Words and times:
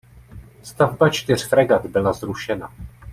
Stavba 0.63 1.09
čtyř 1.09 1.47
fregat 1.49 1.85
byla 1.85 2.13
zrušena. 2.13 2.71